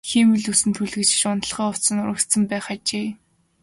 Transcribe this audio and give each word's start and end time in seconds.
Хиймэл 0.09 0.45
үс 0.51 0.61
нь 0.67 0.75
түлэгдэж 0.75 1.21
унтлагын 1.31 1.67
хувцас 1.69 1.91
нь 1.93 2.01
урагдсан 2.03 2.43
байх 2.51 2.65
ажээ. 2.73 3.07